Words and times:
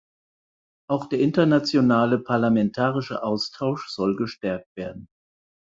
Auch 0.89 1.05
der 1.09 1.19
internationale 1.19 2.17
parlamentarische 2.17 3.21
Austausch 3.21 3.87
soll 3.89 4.15
gestärkt 4.15 4.75
werden. 4.75 5.07